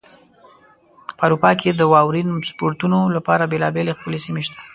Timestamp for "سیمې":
4.25-4.41